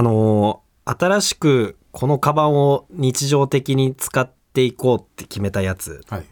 [0.00, 6.00] あのー新しくこのカバンを日常的に使っていこうって決めたやつ。
[6.08, 6.24] はい。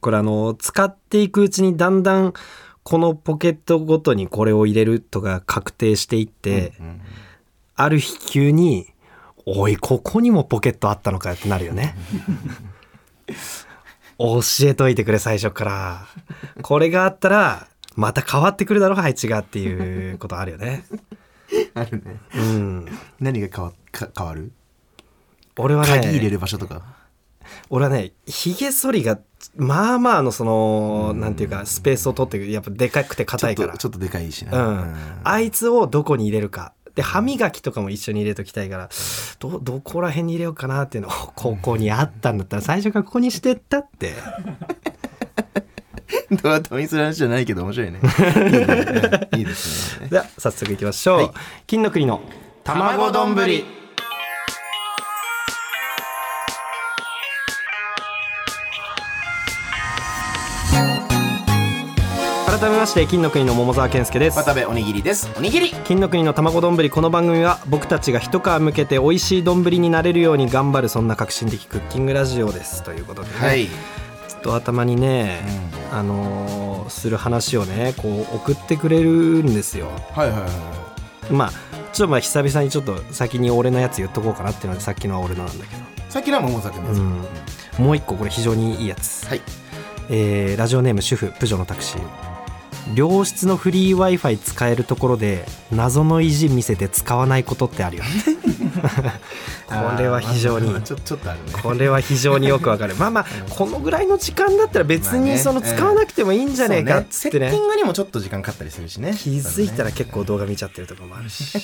[0.00, 2.32] これあのー使っていくうちにだんだん
[2.82, 6.72] このポケットごとにこれを入れるとか確定していって、
[7.82, 8.88] ある日急に
[9.46, 11.96] 「おいここにもポケットあったのかよ」ってなるよね。
[14.18, 16.06] 教えといてくれ最初から。
[16.60, 20.84] これがあったらまた変わってくるだろ配置がっていうことあるよね。
[21.74, 22.20] あるね。
[22.34, 22.86] うん、
[23.18, 24.52] 何が変わか変わる？
[25.56, 26.82] 俺はね鍵入れる場所とか？
[27.70, 29.18] 俺はねひげ剃りが
[29.56, 33.78] まあまあのそのなんていうかスペースを取ってくやっぱでかくて硬いから。
[33.78, 38.88] ちょっとでかいしうな、ん、あいつをどこに入れるかで歯磨きとかも一緒に入れときたいから
[39.38, 44.14] どどこら辺に入れようかなっていうのを ここにあったんだったら最初からここにしてったって。
[46.42, 48.00] ドアトミスの話じゃないけど面白いね。
[48.06, 48.06] い
[48.56, 49.28] いね。
[49.38, 50.08] いいですね。
[50.08, 51.30] では早速いきましょう、はい。
[51.66, 52.20] 金の国の
[52.62, 53.34] 卵丼。
[53.34, 53.64] ぶり
[62.80, 64.38] まして金の国の桃沢健介です。
[64.38, 65.30] 渡部おにぎりです。
[65.36, 65.70] おにぎり。
[65.84, 72.82] 金の国の卵丼この番組は僕たちが一皮向けて美味しい丼になれるように頑張るそんな革新的クッキングラジオです。
[72.82, 75.42] ということでね、はい、ちょっと頭にね、
[75.92, 79.88] あのーする話をねこう送ってくれるんですよ。
[80.12, 80.48] はいはいは
[81.28, 81.50] いまあ
[81.92, 85.76] ちょっとまあ久々にちょっと先に俺のやつ言っとこうかなっていうのでさっきのは俺のなんだけ
[86.08, 87.22] さっきのは桃崎のやつ、うん。
[87.76, 89.42] どもう一個これ非常にいいやつ、はい。
[90.08, 92.29] えーラジオネーム主婦プジョのタクシー
[92.94, 98.10] 良質のフリー w i f i 使えるところで謎の意地見せて使わないことってあるよね。
[99.68, 100.74] これは非常に。
[101.62, 102.96] これは非常によくわかる。
[102.98, 107.12] まあまあこのぐらいの時間だったら別にその使わなくてもいいんじゃねえかっってね。
[107.12, 109.14] セッティングにもちょっと時間かかったりするしね。
[109.16, 111.58] 気づいたら結構こ動画見ちゃってるところもあるし。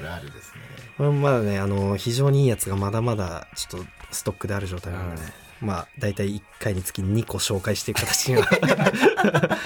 [0.00, 0.60] れあるですね。
[0.96, 8.48] これまだねあの非常にいいやつがまだまだちょっとストックである状態なのでね、まあ大体1回につき2個紹介していく形には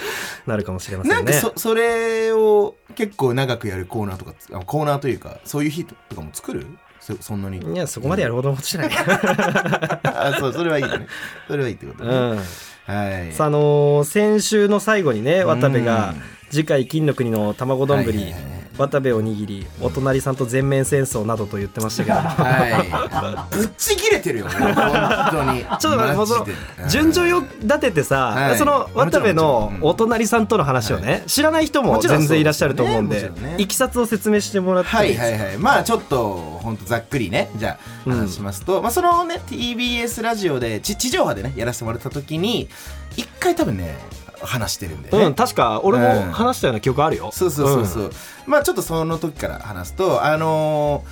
[0.47, 1.15] なるかもしれませね。
[1.15, 6.67] なんんかそそれを結構長くやるコーナーとかあコーナーというかそういう日とかも作る？
[7.01, 7.59] そそんなに？
[7.59, 8.91] いやそこまでやるほどのことじゃない、
[10.05, 11.07] あそうそれはいいね。
[11.47, 12.43] それはいいってことね、うん、は
[13.29, 13.33] い。
[13.33, 16.23] さああのー先週の最後にね渡部がうん。
[16.51, 18.35] 次回金の国の卵丼、はいはいはい
[18.77, 22.17] 渡部おにぎりお隣さんと全面戦争などと言ってましたけど。
[22.17, 23.55] はい。
[23.55, 24.55] ぶっちぎれてるよね。
[24.55, 24.75] 本
[25.31, 25.61] 当に。
[25.61, 26.47] ちょっと待ってもうその
[26.89, 28.59] 順序よ立ててさ、はい。
[28.59, 33.57] その渡部のお隣さんとの話をね、知らない人も全然いらっしゃると思うんでねね。
[33.59, 35.59] いきさつを説明してもらってもはいはいはい。
[35.59, 37.51] まあちょっと本当ざっくりね。
[37.57, 42.69] じゃあうん話しますと、まあそのね TBS ラジオでち地上波でねやらせてもらった時に
[43.17, 43.97] 一回多分ね
[44.47, 46.27] 話してるんだよね、うん、確か俺うん。
[46.27, 47.31] も話したような記憶あるよ。
[47.33, 48.11] そうそうそうそう、
[48.47, 51.05] まあちょっとその時から話すとあの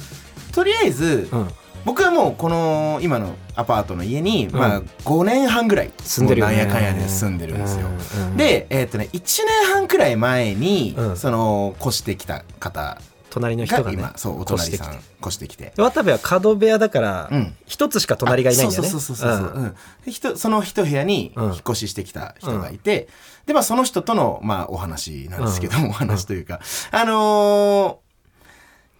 [0.50, 1.41] ーとりあえず、うん。
[1.41, 1.48] うん
[1.84, 6.56] 僕はもうこの今のアパートの家に、まあ5年半ぐらい住んでるよね。
[6.59, 11.16] なんやかんやで住んでるんですよ、うんうんでえっ、とね1年半くらい前に、うん。
[11.16, 13.00] その越してきた方
[13.32, 15.72] 隣の人がねが今、そうお隣さん越して越してきて。
[15.75, 17.54] で渡部は角部屋だからうん。
[17.66, 18.88] 一つしか隣がいないんだよね。
[18.88, 19.65] そうそうそうそうそう、うん。
[19.65, 20.38] うん。
[20.38, 21.44] その一部屋にうん。
[21.47, 23.09] 引っ越ししてきた人がいて、
[23.47, 26.60] でまあその人とのまあお話なんですけども、お話というか、
[26.91, 28.12] あのー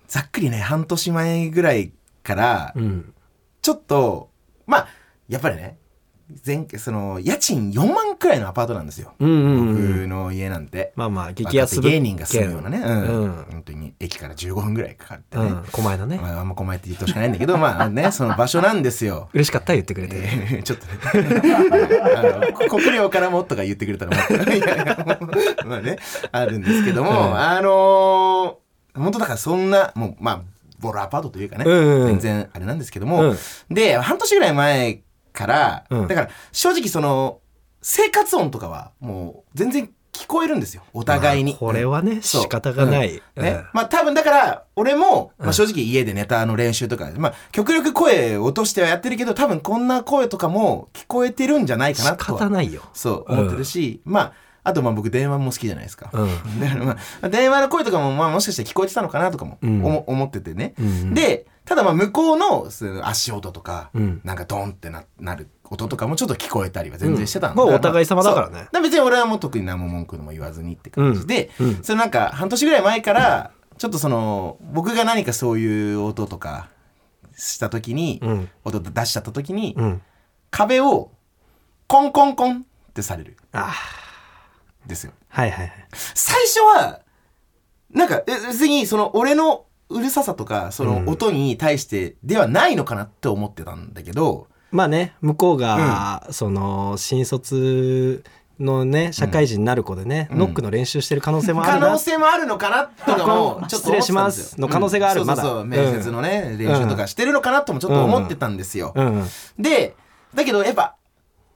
[0.09, 1.93] ざっくりね半年前ぐらい
[2.23, 3.15] からうん。
[3.61, 4.31] ちょっと
[4.67, 4.89] まあ
[5.29, 5.79] やっぱりね
[6.45, 9.97] 前その家賃4万くらいのアパートなんですよ、うんうんうん。
[9.99, 10.93] 僕の家なんて。
[10.97, 13.03] まあまあ激安芸人が住むようなね、うん。
[13.03, 13.47] うん。
[13.51, 15.65] 本当に駅から15分ぐらいかかってね、うん。
[15.71, 16.19] 狛江のね。
[16.19, 19.29] まあ、あんまこまえて言うとしかないんだけどまあねその場所なんですよ。
[19.33, 20.17] 嬉しかった言ってくれて。
[20.17, 21.53] えーちょっとね。
[22.17, 24.51] あのこ国領からもとか言ってくれたらもっと。
[24.53, 25.29] いやいやも
[25.65, 25.97] うまあね
[26.31, 27.39] あるんですけども、うん。
[27.39, 28.63] あのー
[28.95, 30.43] 本当だからそんなもうまあ
[30.79, 32.07] ボロアパートというかね、うんうん。
[32.09, 33.37] 全然あれなんですけども、うん。
[33.75, 35.01] で半年ぐらい前
[35.33, 36.09] から、うん。
[36.09, 37.41] だから正直その
[37.81, 40.83] 生活音とかはもう全然聞こえるんですよ。
[40.93, 42.43] お互いに、まあこれはね、そう。
[42.43, 43.23] 仕方がない。
[43.37, 43.43] うん。
[43.43, 43.65] ねうん。
[43.73, 45.55] まあ多分だから俺も、まあ、うん。
[45.55, 52.39] 正直家でネタの練習とか、まあ極力声を落としてはやってるけど多分こんな声とかも聞こえてるんじゃないかな仕とは。
[52.41, 52.83] 方ないよ。
[52.93, 54.33] そう思ってるし、まあ
[54.65, 56.61] あとまあ僕電話も好きじゃないですか、うん。
[56.61, 59.85] だからまあ電話の声とかもまあもしかして聞こえてたのかなとかもうん。
[59.85, 62.69] 思,、思っててね、うんでただまあ向こうの
[63.05, 64.21] 足音とか、うん。
[64.25, 67.57] なんかドンってななる音とかもちょっと聞こえたりは全然してたんうん。
[67.57, 68.69] まあお互い様だからね。
[68.73, 68.83] そう。
[68.83, 71.51] 別に俺はもう特に何も文句でも言わずにって感じで、
[71.83, 76.69] それなんか半年ぐらい前からちょっとその僕が何かそういう音とか
[77.37, 78.49] した時に、うん。
[78.65, 80.03] 音出しちゃった時に、うん。
[80.51, 81.11] 壁を
[81.87, 82.57] コンコンコン
[82.91, 83.37] ってされる。
[83.53, 84.02] あん
[84.87, 85.13] ですよ。
[85.29, 85.87] はいはいはい。
[86.15, 87.01] 最初は
[87.93, 91.05] なんかえ別にその俺のうるささとかそうん。
[91.05, 98.25] の音に対してではないのかなって思ってたんだけど、まあね向こうが、その新卒
[98.59, 100.39] のね社会人になる子でね、うん。
[100.39, 105.27] ノックの練習してる可能性もあ可るな、能性もあるのかなとかも ちょっと失礼しますの可能性があるうん。
[105.27, 109.07] まだそうそう面接のね、練習とかしてるのかなともちょっと思ってたんですよ、うん。
[109.07, 109.29] うん。
[109.59, 109.95] で
[110.35, 110.97] だけどやっぱ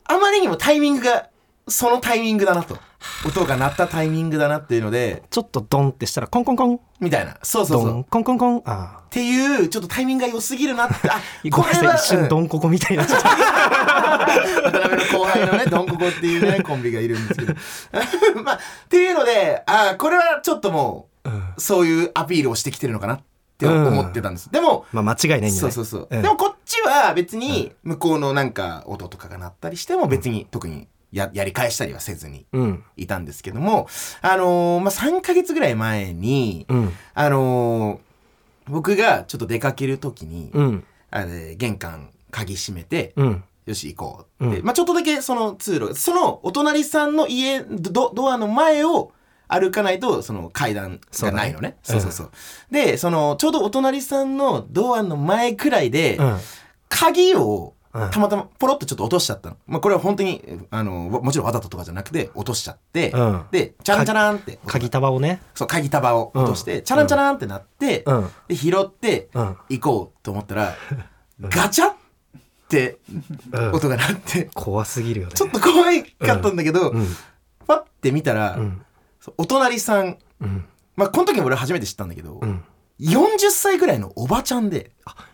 [0.05, 1.29] あまりにもタイミングが
[1.67, 2.77] そのタイミングだなと
[3.25, 6.79] 音が鳴ったタイミングだなっていうのでちょっとドンってしたらコンコンコン。
[6.99, 7.37] みたいな。
[7.43, 7.93] そうそうドそう。
[7.93, 8.63] っンコンコンコン。
[8.65, 11.09] あていうちょっとタイミングが良すぎるなって。
[11.09, 13.03] ああ ごめんなさい一瞬ドンンココみたいにな。
[13.03, 17.53] っちゃった渡辺の後輩のねドンココっていうねコンビがいるんですけど。
[18.43, 18.59] まあっ
[18.89, 21.43] ていうのであこれはちょっともううん。
[21.57, 23.21] そういうアピールをしてきてるのかなっ
[23.57, 26.21] て思ってたんです、でもまあ間違いないんじゃないそうそうそう、うん。
[26.21, 32.83] でもこっちは別に向こうのなんか音とかが鳴ったりしても別に特にややり返したりはせずにうん。
[32.97, 33.87] いたんですけども
[34.21, 36.93] あのーまあ3ヶ月ぐらい前に、うん。
[37.13, 38.07] あのー
[38.69, 40.83] 僕がちょっと出かける時に、うん。
[41.09, 43.43] あれ玄関鍵閉めて、うん。
[43.65, 44.65] よし行こうって、うん。
[44.65, 49.13] まあちょっとだけその通路そのお隣さんの家ドドアの前を
[49.47, 51.77] 歩かないとその階段がないのね。
[51.81, 52.11] そうだね。
[52.11, 56.37] そうそうでそのちょうどお隣さんのドアの前くらいで、うん。
[56.89, 57.76] 鍵をうん
[58.11, 63.45] たまたまポロッとちょっと落としちゃったの、まあ、これは本当にあのもちろんわざととかじゃなくて落としちゃって、うん。
[63.51, 64.59] でチャランチャランって。
[64.65, 65.41] 鍵束をね。
[65.55, 68.29] そう鍵束を落として、チャランチャランってなって、うん。
[68.47, 69.57] で拾ってうん。
[69.69, 70.75] 行こうと思ったら、
[71.41, 71.95] ガチャっ
[72.69, 72.99] て
[73.51, 73.71] うん。
[73.73, 75.33] 音が鳴って、怖すぎるよね。
[75.33, 77.07] ちょっと怖いかったんだけど、うん。
[77.65, 78.59] パッて見たら、
[79.37, 80.65] お隣さんうん。
[80.95, 82.63] まあこの時も俺初めて知ったんだけど、うん。
[82.99, 85.26] 40歳ぐらいのおばちゃんであ40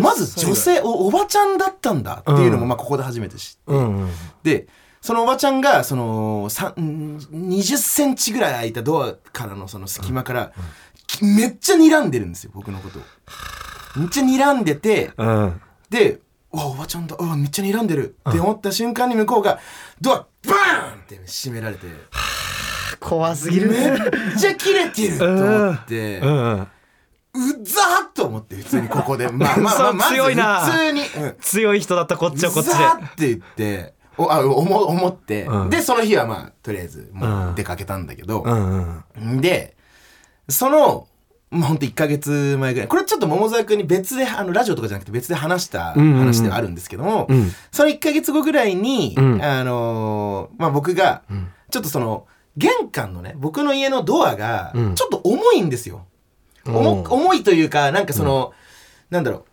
[0.00, 2.68] まず女性おおばちゃんだったんだっていうのも、うん。
[2.68, 4.10] まあここで初めて知って、うんうん。
[4.42, 4.66] で
[5.00, 10.52] そのおばちゃんがそのさん20センチぐらい開いたドアからのその隙間から、
[11.06, 13.02] きめっちゃ睨んでるんですよ僕のことを。
[13.96, 15.60] めっちゃ睨んでてうん。
[15.88, 16.20] で
[16.52, 19.58] うわおばちゃんだめっちゃ睨んでるって思った瞬間に向こうが
[20.00, 21.86] ドアバーンって閉められて。
[23.00, 23.60] 怖すめっ
[24.38, 26.68] ちゃ切れてると思って、うんうん
[27.32, 29.28] うざーっと思って普通にここで。
[29.32, 30.60] まあまあまあまず強いな。
[30.60, 31.36] 普通に、うん。
[31.40, 32.72] 強い人だったこっちはこっちで。
[32.72, 35.70] うざーって言っておあ思思って、うん。
[35.70, 38.42] でその日はまあとりあえずもう出かけたんだけど。
[38.42, 39.40] う、んうん。
[39.40, 39.76] で
[40.48, 41.06] その
[41.50, 42.88] まあ、ほんと1ヶ月前ぐらい。
[42.88, 46.18] これちょっと桃沢君に別であのラジオとかじゃなくて別で話したうんうんうん。
[46.20, 47.52] 話ではあるんですけども、うん。
[47.72, 49.42] その1ヶ月後ぐらいに、うん。
[49.42, 51.48] あのーまあ、僕がん。
[51.70, 54.94] ちょっとその玄関のね僕の家のドアがうん。
[54.94, 56.06] ちょっと重いんですよ。
[56.66, 57.04] 重うん。
[57.10, 58.52] 重いというかなんかその、
[59.10, 59.44] なんだろう。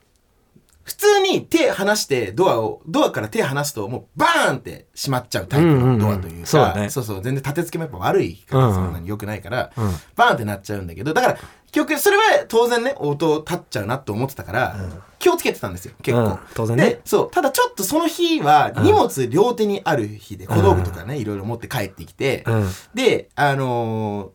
[0.83, 6.89] 普通に手離してドアをドアから手離すともうバーンって閉まっちゃうタイプのドアというか、うんうんうね。
[6.89, 9.91] そうそう全然立て付けもやっぱ悪いからうんそんなに良くないから、うん。
[10.15, 14.77] バーンってなっちゃうんだけどだから結局それは当然ね音立っちゃうなと思ってたから、
[15.19, 16.39] 気をつけてたんですよ結構、うん。
[16.53, 16.85] 当然ね。
[16.85, 22.69] でそうただちょっとその日は荷物両手にある日で小道具とかねいろいろ持って帰ってきて、うん。
[22.93, 24.29] であのー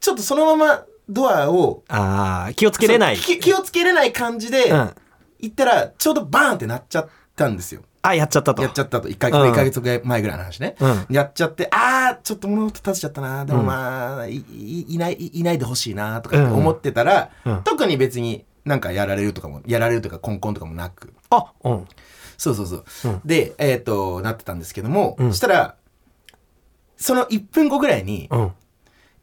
[0.00, 3.16] ちょっとそのままドアをああ気をつけれない。
[3.16, 4.94] 気気をつけれない感じでうん。
[5.40, 7.82] 行ったらちょうどバーンってなっちゃったんですよ。
[8.02, 8.62] あやっちゃったと。
[8.62, 9.08] やっちゃったと。
[9.08, 9.50] 1か,、うん。
[9.50, 11.06] 一ヶ月前ぐらいの話ね、うん。
[11.10, 17.62] やっちゃってあーちょっと物音立てちゃったなでもまあ、いいいないいいないでほしいなとか思ってたら、うん。
[17.64, 21.14] 特に別になんかやられるとかもやられるとかコンコンとかもなく。
[21.30, 21.86] あうん。
[22.36, 23.20] そうそうそう、うん。
[23.24, 25.76] でえっ、となってたんですけども、したら
[26.96, 28.52] その1分後ぐらいに、うん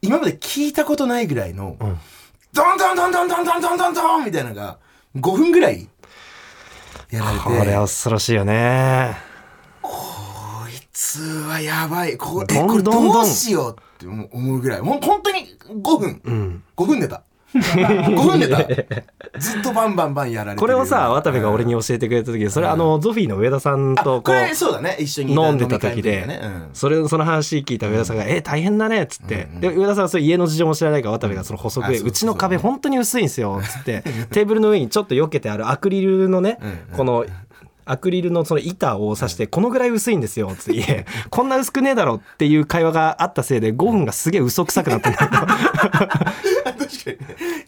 [0.01, 1.99] 今まで聞いたことないぐらいの、うん。
[2.53, 4.77] ドンドンドンドンドンドンドンドンドンみたいなのが
[5.15, 5.87] 5分ぐらい
[7.11, 7.43] やられて。
[7.43, 9.15] これは恐ろしいよね。
[9.81, 9.91] こ
[10.67, 12.17] いつはやばい。
[12.17, 14.81] これこれどうしようって思う思うぐらい。
[14.81, 16.21] もう本当に5分。
[16.23, 16.63] うん。
[16.75, 17.21] 5分寝た
[17.53, 18.63] 5分寝た
[19.39, 24.95] ずっとバンバンバンやられてるこれをさ渡部が俺に教えてくれた時それあのゾフィーの上田さんあとここれそうだね。
[24.99, 26.27] 一緒にう飲んでた時で。
[26.73, 29.47] それその話聞いた上田さんが「え大変だね」っつって。
[29.59, 34.03] で上田さんはそれ家の事情も知らないから渡部がその補足で「あそうちの壁本当に薄いんですよ」っつって。
[34.31, 36.59] テーブルの上にちょっと避けてあるアクリルのね
[36.95, 37.25] この
[37.85, 45.41] アクリルのその板を刺して、このぐらい薄いんですよ、つって、こんな薄くねえだろっていう会話があったせいで、5分がすげえ嘘くさくなったんだけど、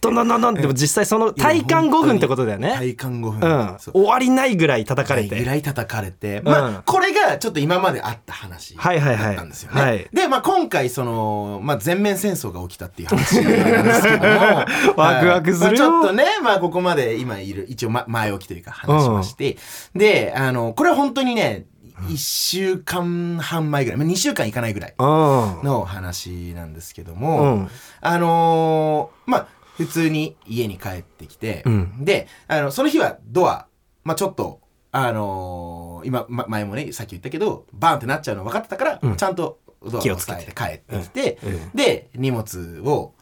[0.00, 2.74] どんどんどんどんでも実際その体感5分ってことだよね。
[2.76, 3.76] 体感5分、うん。
[3.78, 5.38] 終わりないぐらい叩かれて。
[5.38, 9.34] ぐらい叩かれて、まあ、うんこれがちょっよ今まであった話だはいはいはい。
[9.34, 9.80] ったんですよね。
[9.80, 10.08] はい。
[10.12, 15.84] で、まあ、今回その、まあ、全面戦争が起きたっていう話なんですけども ワクワクするよ。
[15.84, 19.56] はいまあちょっとね、まあ、ここまで今いる一応、ま、前置きというか話しまして、
[19.94, 20.03] で
[20.34, 21.66] あのこれは本当にね
[22.08, 25.06] 1週間半前ぐらい、まあ、2週間いかないぐらいうん。
[25.06, 27.68] の話なんですけども、うん。
[28.00, 32.04] あのーまあ普通に家に帰ってきて、うん。
[32.04, 33.66] であのその日はドア、
[34.04, 34.60] まあ、ちょっと
[34.92, 39.16] あのー今、ま、前もねさっき言ったけどバーンってなっちゃうの分かってたから、うん。
[39.16, 40.38] ちゃんとドアを気をつけて。
[40.38, 41.38] 押さえて帰ってきて、
[41.74, 43.14] で荷物を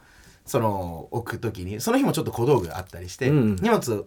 [0.45, 3.57] その置く時にその日もちょっと小道具があったりして、うん。
[3.57, 4.07] 荷物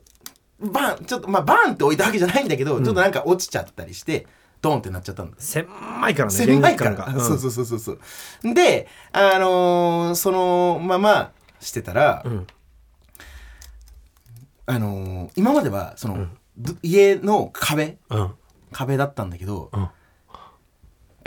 [0.59, 4.25] バーンちょっとまあバーンって置いたわけじゃないんだけど、ちょっとなんか落ちちゃったりして
[4.61, 7.21] ドンってなっちゃったんだ狭いからね、狭いから玄関が。
[7.23, 12.47] そうそうそうそうそうであのーそのまましてたら、ん
[14.65, 18.19] あのー今まではその、ど家の壁うん。
[18.19, 18.31] うん。
[18.71, 19.89] 壁だったんだけど、ん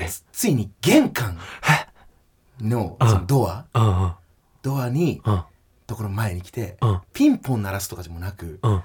[0.06, 1.38] つついに玄関
[2.60, 3.66] のそのドア？
[3.74, 4.02] うん。
[4.02, 4.12] うん。
[4.62, 5.42] ドアにうん。
[5.86, 8.82] ところ前に来て、うんピンポン鳴らすとかでもなく、うん。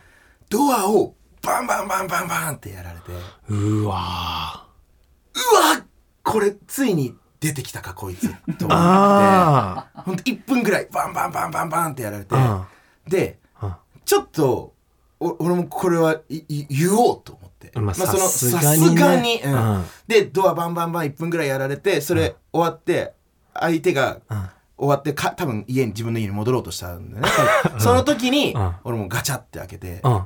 [0.49, 3.11] ドアをバンバンバンバンバンってやられて。
[3.49, 4.65] うわ
[5.35, 5.85] うわ
[6.23, 8.65] これついに出てきたかこいつと思って。
[8.69, 12.65] あほんと1分ぐらいバンバンバンバンバンってやられて、うん。
[13.07, 13.75] でうん。
[14.05, 14.73] ちょっと
[15.19, 18.87] お俺もこれはいい言おうと思って、まあそのさすさがにね。
[18.87, 19.75] すがに、うん。
[19.75, 19.85] うん。
[20.07, 23.13] でドアバンバンバン1分ぐらいやられてそれ終わって
[23.53, 27.29] 相手がうん終わってか多分家に自分の家に戻ろうとしたんだよね、
[27.79, 28.75] その時に、うん。
[28.83, 30.21] 俺もガチャって開けて、うん。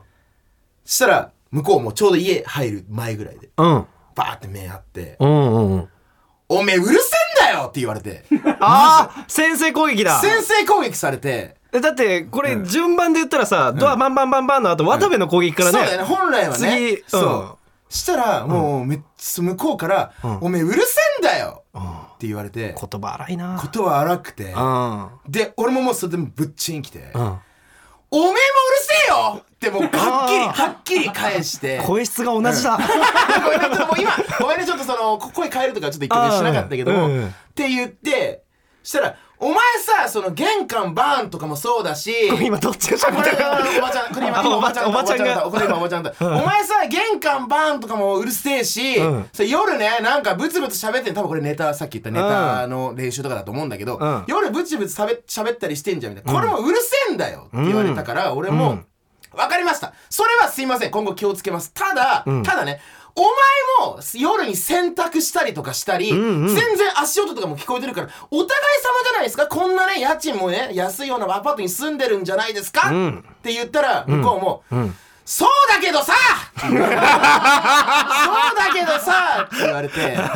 [0.85, 3.49] そしたら向こうもちょうど家入る前ぐらいで。
[3.57, 3.85] うん。
[4.15, 5.17] バーって目合って。
[5.19, 5.89] うんうんうん。
[6.49, 6.93] 「おめえうるせ
[7.41, 8.25] えんだよ!」って言われて。
[8.59, 10.19] ああ先制攻撃だ。
[10.19, 11.57] 先制攻撃されて。
[11.73, 16.07] えだってこれ順番で言ったらさ、ドアバンバンバンバンの後渡部の攻撃からね、そうだよね。
[16.07, 16.69] 本来はね。
[16.77, 17.03] 次うん。
[17.07, 17.57] そ
[17.89, 17.93] う。
[17.93, 20.37] したらもうめっちゃ向こうから「ん。
[20.41, 21.81] おめえうるせえんだよ!」うん
[22.17, 23.57] って言われて言葉荒いな。
[23.61, 25.09] ことは荒くてうん。
[25.27, 27.37] で俺ももうそれでぶっちんきてうん
[28.09, 28.39] 「おめえもうる
[28.79, 31.79] せえよ!」ってもうはっきりはっきり返して。
[31.85, 32.77] 声質が同じだ、
[33.43, 38.43] ごめんねちょっともう今ごめんねちょっとそのこ声変えるとかちょっと一回しなかったけども、って言って
[38.83, 43.77] したら「お前さその玄関バーンとかもそうだし」今どっちがこれ喋ってる？
[43.77, 46.13] おばちゃんこれ今あ今おばちゃんおばちゃんがだこれ今おばちゃんだ。
[46.19, 49.29] お前さ玄関バーンとかもうるせえし、うん。
[49.31, 54.23] それ夜ねなんかブツブツ喋ってん多分これネタさっき言ったネタの練習とかだと思うんだけど、うん。
[54.27, 58.85] 夜ブツブツしゃべ喋ったりしてんじゃんみたいな、これもうるせえんだよって言われたから、俺も、うん。
[59.33, 59.93] わかりました。
[60.09, 60.91] それはすいません。
[60.91, 61.71] 今後気をつけます。
[61.73, 62.41] ただ、ん。
[62.41, 62.81] ただね
[63.19, 66.47] お前も夜に洗濯したりとかしたり、んうん。
[66.55, 69.47] 全然足音とかも聞こえてるからお互い様じゃないですか？
[69.47, 73.25] こんなね家賃もね安いようなアパートに住んでるんじゃないですか、うん。
[73.27, 74.95] って言ったら向こうも、ん。
[75.25, 76.13] そうだけどさ！
[76.61, 76.85] そうだ
[78.73, 79.45] けどさ！
[79.45, 80.15] って言われて、うん。
[80.15, 80.29] だか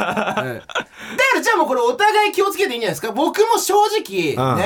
[1.36, 3.12] らじゃあもうこれお互い気をつけていいんじゃないですか？
[3.14, 4.62] 僕も正直、うん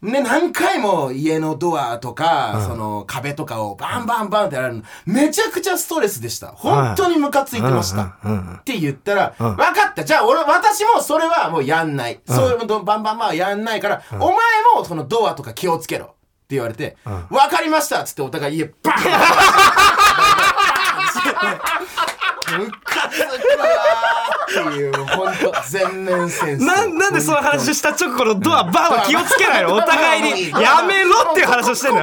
[0.00, 6.48] ねね、何回も家のドアとか、その壁とかをバンバンバンってやられるのめちゃくちゃストレスでした。
[6.48, 9.56] 本当にムカついてました、って言ったら、うん。
[9.56, 10.04] 分かった。
[10.04, 14.36] じゃあ俺私もそれはもうやんない、そういうのバンバンバンはやんないから、お前
[14.76, 16.14] もそのドアとか気をつけろって
[16.54, 18.94] 言われて、分かりましたっつってお互い家バー
[21.56, 21.58] ン
[22.56, 26.64] ムカつくわーっていう本当全面戦争。
[26.66, 29.74] ななんでその話した直後のドアバンは気をつけないの？
[29.74, 32.02] お互いにやめろっていう話をしてんの？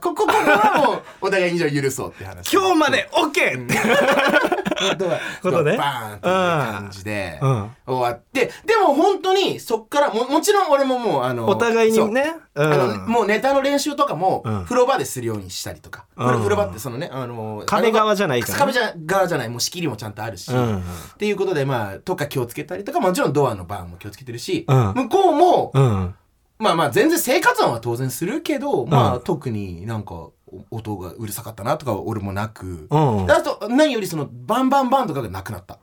[0.00, 13.08] ここここまでだからこはもうお互いにじゃあ許そうって話今日まで OK ってドアことねバーンっていう感じでうん終わってでも本当にそっからももちろん俺ももうあのお互いにねうあのん。
[13.08, 14.64] もうネタの練習とかもうん。
[14.64, 16.34] 風呂場でするようにしたりとか、うん。
[16.38, 18.58] 風呂場ってそのねあの壁側じゃないからね。
[18.58, 19.48] 壁じゃ側じゃない。
[19.48, 20.78] もう仕切りもちゃんとあるし、うん。
[20.78, 20.82] っ
[21.18, 24.92] ていうことでまあとか気をつけたりとかもちろんドアのバーンも気をつけてるし、うん。
[24.94, 26.14] 向こうも、うん。
[26.58, 30.32] まあまあ全然生活音は当然するけど、まあうん特になんかお
[30.70, 33.26] 音がうるさかったなとかは俺もなく、うん。
[33.26, 35.78] であと何よりそのバンバンバンとかがなくなった。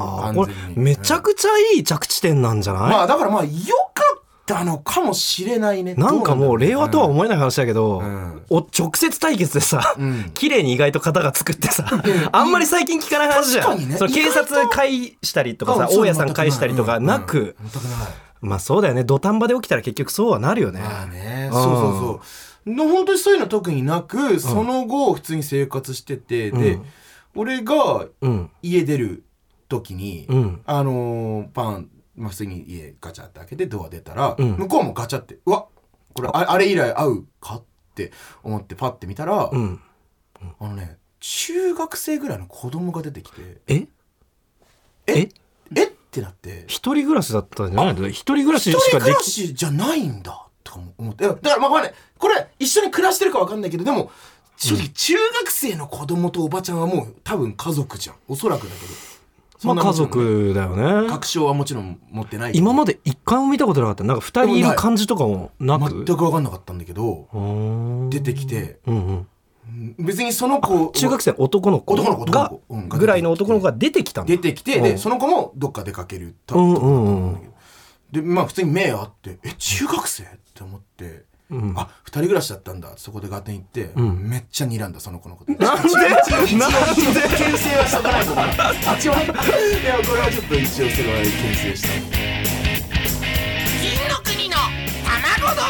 [0.00, 0.78] あーこれ完全に。
[0.80, 4.07] めちゃくちゃいい着地点なんじゃない、まあだからまあ良かっ
[4.48, 5.94] たのかもしれないね。
[5.94, 8.42] なんかもう令和とはう思えない話だけど、ん。
[8.48, 10.30] お直接対決でさ、ん。
[10.32, 11.86] 綺麗に意外と型が作ってさ、
[12.32, 13.88] あんまり最近聞かない話じゃん。
[13.88, 13.96] ね。
[13.96, 14.90] その警察返
[15.22, 17.56] したりとかさ、大家さん返したりとかなく、
[18.40, 20.80] まあそうだよね、土壇場で起きたら結局そうはなるよね。
[20.80, 21.50] まあね。
[21.52, 22.20] うんそうそうそ
[22.66, 22.74] う。
[22.74, 26.84] の本当にそういうの特になくその後普通に生活しててでうん。
[27.34, 28.50] 俺がうん。
[28.62, 29.24] 家出る
[29.68, 30.60] 時に、うん。
[30.64, 34.56] あのーパン、まあ、普通に家ガチャって開けてドア出たら、うん。
[34.56, 35.66] 向こうもガチャってうわ
[36.14, 36.58] これああ。
[36.58, 37.62] れ以来会うかっ
[37.94, 39.80] て思ってパッて見たら、うん。
[40.60, 43.86] あのね中学生ぐらいの子供が出てきてえ？
[45.06, 45.28] え？
[45.74, 45.84] え？
[45.84, 46.64] ってなって。
[46.66, 48.08] 一人暮らしだったんじゃないの？
[48.08, 51.24] 一人暮らし一人暮らしかできしじゃないんだとかも思って。
[51.24, 51.40] いやだ。
[51.40, 51.92] からまあまあね。
[52.18, 54.10] これ一緒に暮らしてるかわかんないけどでも
[54.56, 58.16] 正直中学生の子供とおばちゃんはもう多分家族じゃん。
[58.28, 58.92] おそらくだけど
[59.64, 61.08] まあ家族だよね。
[61.08, 64.04] 確証はもちろん持ってない今まで一回も見たことなかった。
[64.04, 66.04] なんか二人いる感じとかもなく？
[66.04, 67.28] 全く分かんなかったんだけど
[68.10, 68.78] 出てきて。
[68.86, 69.26] うんうん。
[69.98, 72.52] 別にその子中学生の男の子男の子が
[72.88, 74.82] ぐらいの男の子が出てきたんだ出てきてうん。
[74.84, 77.52] でその子もどっか出かけるとうんうんうん。
[78.10, 80.22] でまあ普通に目あってえ中学生？
[80.22, 81.74] って思って、うん。
[81.76, 82.92] あ二人暮らしだったんだ。
[82.96, 84.28] そこでガテン行って、ん。
[84.28, 85.52] めっちゃ睨んだその子のこと。
[85.52, 85.64] なんで？
[85.68, 85.88] なんで
[86.38, 88.44] 牽制はしとかないとな
[88.96, 90.90] 一応ねいやこれはちょっと一応それは
[91.22, 91.88] 牽制した
[93.80, 94.56] 金の国の
[95.40, 95.64] 卵丼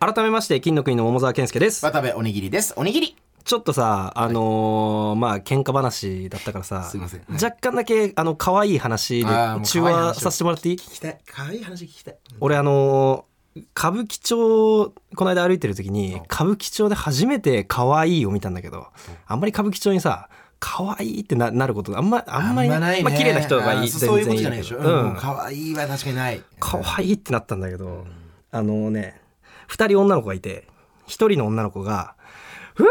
[0.00, 1.84] 改めまして金の国の桃沢健介です。
[1.84, 2.72] 渡部おにぎりです。
[2.76, 3.16] おにぎり。
[3.44, 7.22] ちょっとさあのーまあ喧嘩話だったからさすいません。
[7.32, 10.06] 若干だけあの可愛い話であーもう中可愛い話を。
[10.06, 10.76] 和させてもらっていい？
[10.76, 11.18] 聞きたい。
[11.26, 12.16] 可愛い話聞きたい。
[12.40, 18.86] 俺あのー歌舞伎町この間歩いてる時に歌舞伎町で初めて可愛いを見たんだけど
[19.26, 20.28] あんまり歌舞伎町にさ
[20.60, 23.02] 可愛いってななることあんまあんまりないね。
[23.02, 25.12] まあ綺麗な人がいいあそういうことじゃないでしょ、ううん。
[25.14, 26.42] ん、可愛いは確かにない。
[26.60, 28.06] 可愛いってなったんだけど、
[28.52, 29.20] あのね
[29.68, 30.66] 2人女の子がいて
[31.06, 32.14] 1人の女の子が
[32.74, 32.86] 「ふー!」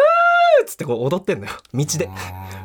[0.63, 1.51] っつってこう踊ってんのよ。
[1.73, 2.09] 道で。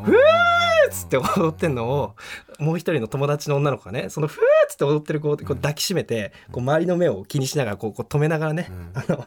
[0.02, 2.16] ふーっつって踊ってんのを
[2.58, 9.26] もう一人の友達の女の子がねそのふーっつって踊ってる子をこう抱きしめてこう周りの目を気にしながらこうこう止めながらね「あの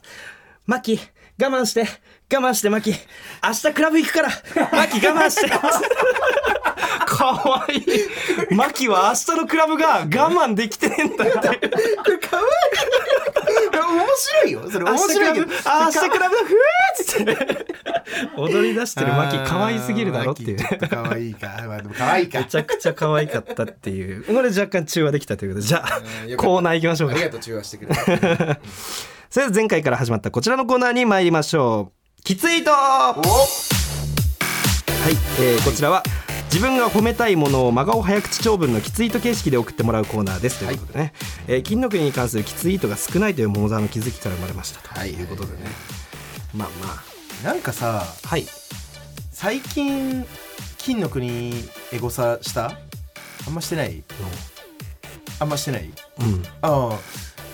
[0.65, 0.99] マキ
[1.41, 1.81] 我慢して
[2.33, 2.95] 我慢してマキ明
[3.53, 4.29] 日クラブ行くから
[4.71, 5.49] マキ我慢して」
[7.05, 8.55] かわいい。
[8.55, 11.27] マキは明日のクラブが我慢できてねえんだっ
[11.59, 11.69] てい
[13.81, 14.69] う面白いよ。
[14.69, 15.47] それ面白いけど。
[15.65, 16.35] あ明日クラブ？
[16.35, 17.65] だふーっつって。
[18.37, 20.57] 踊り出してるマキ可愛すぎるだろっていう。
[20.89, 21.63] 可愛いか。
[21.67, 22.39] まあでも可愛いか。
[22.39, 24.23] めちゃくちゃ可愛かったっていう。
[24.25, 25.67] これ若干中和できたということで。
[25.67, 26.01] じゃあ
[26.37, 27.15] コーナー行きましょうか。
[27.15, 28.59] ありがとう中和してくれて。
[29.29, 32.21] それでは前回から始まったこちらのコーナーに参りましょう。
[32.23, 33.15] きついとは
[35.09, 36.01] い、えーこちらは
[36.45, 40.65] 自分が褒めたいものを真顔早口長文のきついと形式で送ってもらうコーナーです。
[40.65, 41.13] ということでね、
[41.47, 44.97] えー金の国に関するきついとが少ないという桃沢の気づきから生まれましたと。
[44.97, 45.65] はいいうことでね、
[46.53, 46.69] まあ
[47.43, 48.45] まなんかさあはい。
[49.31, 50.25] 最近
[50.77, 51.53] 金の国
[51.91, 52.71] エゴサした？
[53.47, 54.01] あんましてない？
[55.39, 55.91] あんましてない？
[56.19, 56.43] うん。
[56.61, 56.99] ああ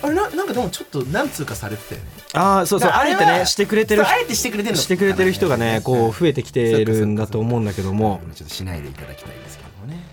[0.04, 4.82] あれななんかでもちょっと何通かされてたよねああそうそうあえてねしてくれてるあえてしてくれてるの。
[4.82, 6.12] してくれてる人がねこう。
[6.14, 8.22] 増えてきてるんだと思うんだけども。
[8.36, 10.04] ちょっとしないでいただきたいですけどもね。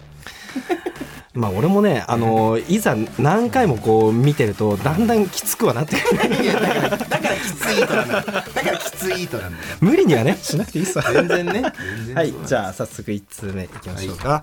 [1.34, 6.18] まあ俺もねあのいざ何回もこう見てるとだんだんきつくはなってくる。
[6.18, 8.20] だからきついとなんだ。
[8.22, 9.76] だからきついとなんだよ。
[9.80, 11.62] 無理にはねしなくていいさ全然ね。
[12.14, 14.42] はいじゃあ早速1通目いきましょうか、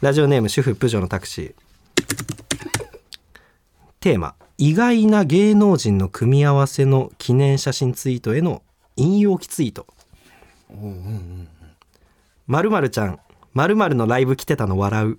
[0.00, 1.54] ラジオネーム主婦プジョーのタクシー。
[4.00, 8.62] テーマ意外な芸能人の組み合わせの記念写真ツイートへの
[8.94, 9.88] 引用期ツイート。
[12.46, 13.18] まるまるちゃん
[13.54, 15.18] まるまるのライブ来てたの笑う。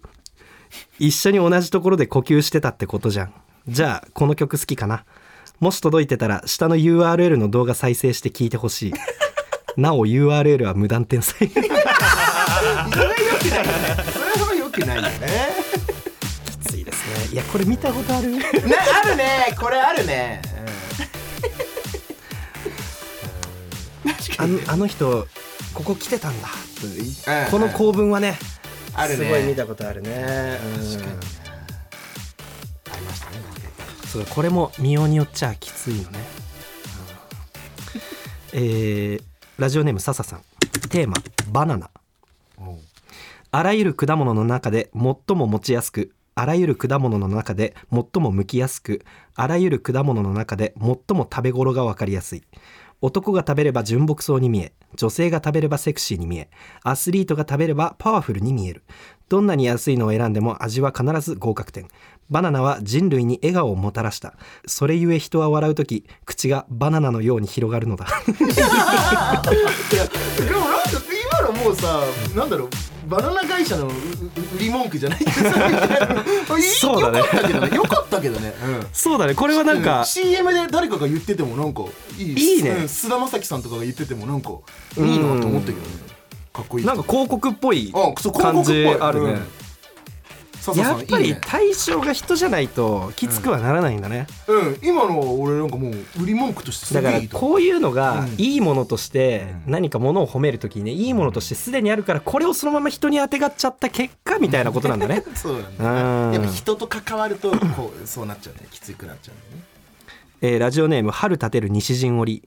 [0.97, 3.33] 一緒に同じところで呼吸してたってことじゃん。
[3.67, 5.03] じゃあこの曲好きかな？
[5.59, 8.93] もし届いてたら下の URL の動画再生して聞いてほしい。
[9.75, 11.49] なお URL は無断転載。
[11.51, 11.67] それ
[14.45, 14.95] はよくない。
[14.95, 15.73] よね。
[15.83, 15.92] きつ
[17.33, 18.29] いやこれ見たことある？
[18.37, 18.43] ね
[19.03, 19.55] あるね。
[19.59, 20.41] これあるね、
[24.37, 25.27] あのあの人
[25.73, 26.47] ここ来てたんだ。
[26.83, 27.51] うん。
[27.51, 28.37] この構文はね
[28.93, 29.25] あるね。
[29.25, 30.09] すごい見たことあるね。
[30.11, 30.21] うん。
[30.21, 30.25] あ
[32.95, 33.37] りましたね
[34.11, 36.19] そうこれも見ようによっちゃきついのね、
[38.53, 39.23] えー
[39.57, 40.41] ラジオネーム笹さん。
[40.89, 41.15] テーマ
[41.51, 41.89] バナナ。
[43.51, 52.43] あらゆる果物の中で最も持ちやすくあらゆる果物の中で最も剥きやすくあらゆる果物の中で最も食べ頃が分かりやすい。
[53.01, 56.49] 男が食べれば純朴そうに見え女性が食べればセクシーに見え
[56.83, 58.83] アスリートが食べればパワフルに見える。
[59.27, 61.87] どんなに安いのを選んでも味は必ず合格点。
[62.29, 64.33] バナナは人類に笑顔をもたらした。
[64.65, 68.07] それゆえ人は笑う時口がバナナのように広がるのだ。
[68.25, 68.47] でも
[70.59, 72.01] なんか今のもうさ
[72.35, 72.69] なんだろう
[73.09, 73.91] バナナ会社の売
[74.59, 75.19] り文句じゃない？
[76.79, 77.19] そうだね。
[77.75, 78.53] よかったけどね。
[78.65, 78.87] うん。
[78.93, 79.35] そうだね。
[79.35, 80.05] これはなんか、うん。
[80.05, 81.83] CM で誰かが言っててもなんか
[82.17, 82.55] いい。
[82.55, 82.69] いいね。
[82.71, 82.89] うん。
[82.89, 84.51] 菅田将暉さんとかが言っててもなんか
[84.97, 85.83] いいなと思ったけどね。
[86.53, 89.39] かっこいいなんか広告っぽい感じあるね、
[90.75, 94.79] やっぱり対象が人じゃないときつくはならないんだね、うん。
[94.81, 98.35] 今のは俺なんかもう売り文句としてすだからこういうのがうん。
[98.37, 99.71] いいものとしてうん。
[99.71, 105.23] 何かものを褒めるときにねいいものとしてすでにあるからこれをそのまま人にあてがっちゃった結果みたいなことなんだね。
[105.35, 106.27] そうなんだ。
[106.27, 106.33] うん。
[106.33, 108.67] やっぱ人と関わるとこうそうなっちゃうね。
[108.71, 109.63] きつくなっちゃうね。
[110.41, 112.43] えーラジオネーム春立てる西陣織。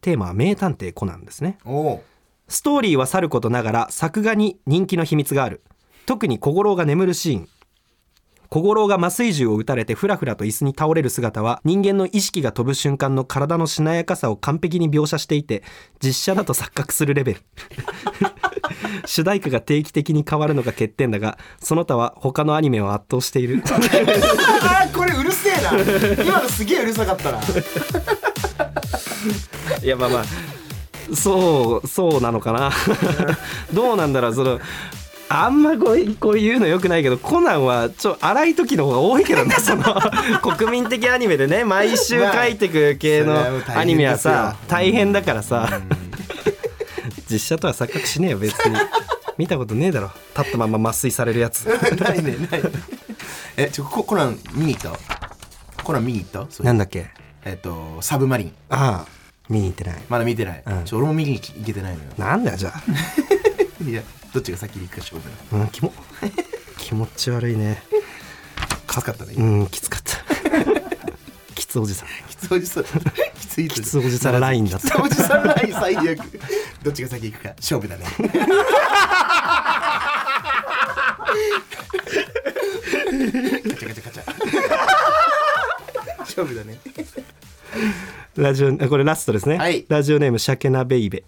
[0.00, 1.58] テーマは名探偵コナンですね。
[1.64, 2.04] おお
[2.48, 5.62] ストーリーはさることながら作画に人気の秘密がある
[6.06, 7.48] 特に小五郎が眠るシーン。
[8.48, 15.62] 小五郎が麻酔銃を撃たれてフラフラと椅子に倒れる姿は人間の意識が飛ぶ瞬間の体のしなやかさを完璧に描写していて
[16.04, 17.40] 実写だと錯覚するレベル。
[19.06, 23.62] 主題歌が定期的に変わるのが欠点だがその他は他のアニメを圧倒している。
[24.94, 25.70] これうるせえな。
[26.22, 27.40] 今のすげえうるさかったな。
[29.82, 30.24] いやまあまあ
[31.14, 32.70] そうそうなのかな。
[33.72, 34.60] どうなんだろうその
[35.34, 39.82] あんまこうこういうのよくないけどコナンはちょ荒い時の方が多いけどね その
[40.56, 43.34] 国民的アニメでね毎週書いてく系の
[43.74, 45.80] アニメはさ大変だからさ。
[47.30, 48.76] 実写とは錯覚しねえよ別に。
[49.38, 50.10] 見たことねえだろ。
[50.36, 51.64] 立ったまま麻酔されるやつ。
[51.98, 52.70] ないねないね。
[53.56, 55.82] えちょココナン見に行った？
[55.82, 56.62] コナン見に行った？
[56.62, 57.06] なんだっけ？
[57.46, 58.52] えっとサブマリン。
[58.68, 59.08] ああ。
[59.48, 60.02] 見に行ってない。
[60.10, 60.84] まだ見てない、うん。
[60.84, 62.10] ちょ俺も見に行けてないのよ。
[62.18, 62.72] なんだよじゃ
[63.88, 65.92] いやどっちが先に行くか勝負なあ、うん、気も
[66.78, 67.82] 気持ち悪いね。
[68.86, 69.34] きつかったね。
[69.36, 70.18] うんきつかった。
[71.54, 72.08] きつおじさん。
[72.28, 72.84] きつおじさん。
[73.38, 74.88] きついきつおじさんラインだった。
[74.88, 76.18] きつおじさんライン最悪。
[76.82, 78.04] どっちが先行くか勝負だね。
[78.04, 78.20] カ
[83.78, 84.24] チャカチャカチャ。
[86.20, 86.78] 勝負だね。
[88.36, 89.84] ラジオあこれラストですね、はい。
[89.88, 91.24] ラジオネームシャケナベイベ。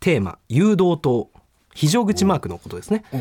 [0.00, 1.30] テーマ誘導灯
[1.74, 3.04] 非常口マークのことですね。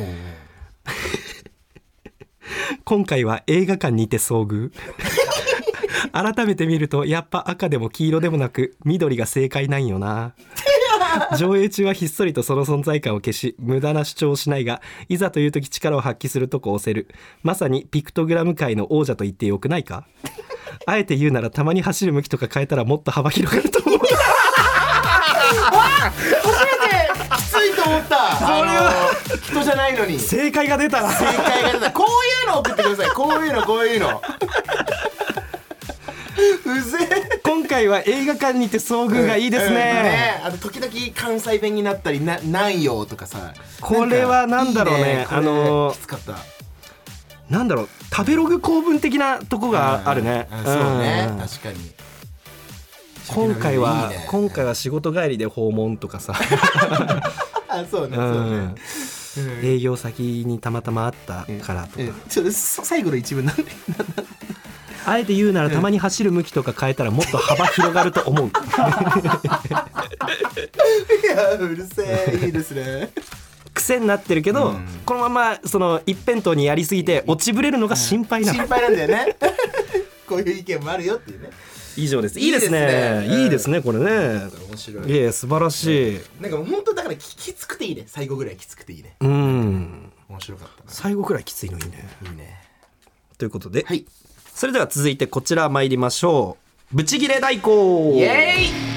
[2.86, 4.72] 今回は映画館にて遭遇。
[6.12, 10.34] 改めて見るとやっぱ赤でも黄色でもなく緑が正解なんよな。
[11.38, 17.08] 上映中はひっそりとその存在感を消し無駄な主張をしないがいざという時力を発揮するとこ押せる。
[17.42, 20.06] まさにピクトグラム界の王者と言ってよくないか。
[20.86, 24.00] あえて言うならたまに走る向きとか変えたらもっと幅広がると思う
[27.84, 28.15] と思った。
[28.15, 28.91] これは
[29.43, 30.19] 人じゃないのに。
[30.19, 31.13] 正正解が出たな。
[31.13, 31.91] 解が出た。
[31.91, 32.08] こう
[32.46, 33.10] いうの送ってください。
[33.12, 34.22] こういうのこういうの。
[36.65, 36.98] うぜ
[37.34, 37.39] え。
[37.43, 43.54] 今回は映画館にて遭遇がいいですうんね,、あの時々関西弁になったりななんよとかさ。
[43.80, 45.28] これはなんだろうね。
[45.30, 46.38] あのーきつかった。
[47.50, 47.89] なんだろう。
[48.13, 51.28] 食べログ公文的なとこがあるね、うんそうね。
[51.32, 51.39] うん。
[51.39, 51.93] 確かに。
[53.30, 56.34] 今回は今回は仕事帰りで訪問とかさ、
[57.80, 59.62] あそうねうそうね。
[59.62, 62.06] ん、営業先にたまたまあったからとか、
[62.52, 63.64] 最後の一文なんで
[65.06, 68.52] あえて言うならたまに走る向きとか変えたらもっと幅広がると思うい
[71.36, 73.10] やうるせえいいですね
[73.74, 79.36] 癖になってるけど、うんこのままその一辺倒にやりすぎて落ちぶれるのが心配なの、心配なんだよね
[80.28, 81.50] こういう意見もあるよっていうね
[81.98, 82.40] 以上です。
[82.40, 83.28] いいですね。
[83.44, 83.82] いいですね。
[83.82, 84.50] これね。
[84.70, 85.24] 面白い。
[85.24, 86.20] や素晴らしい。
[86.42, 88.04] なんか本当だからききつくていいね。
[88.08, 89.16] 最後ぐらいきつくていいね。
[89.20, 90.12] うん。
[90.30, 92.10] 面白かった最後くらいきついのいいね。
[92.24, 92.62] ないいね。
[93.38, 94.06] ということで、はい。
[94.54, 96.58] それでは続いてこちら参りましょ
[96.92, 96.96] う。
[96.96, 98.94] ブチギレ代行イエーイ。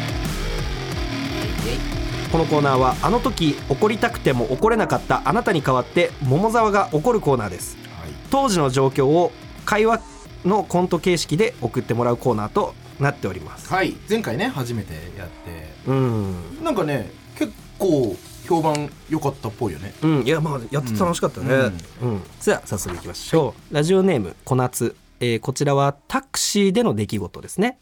[2.31, 7.77] このコーナーはあの時怒りたくても怒れなかったあなたに代わって桃沢が怒るコーナーです。
[7.77, 8.11] はい。
[8.31, 9.33] 当時の状況を
[9.65, 10.01] 会話
[10.45, 13.73] のコント形式で送ってもらうコーナーとなっております。
[13.73, 13.95] はい。
[14.09, 15.73] 前回ね初めてやって。
[15.87, 16.65] うん。
[16.65, 19.95] なんかね結構評判良かったっぽいよね。
[20.03, 20.23] うん。
[20.23, 21.55] いやまあやってて楽しかったね。
[22.03, 27.79] うん、それでは早速いきましょう、ラジオネーム小夏、えーこちらはタクシーでの出来事ですね。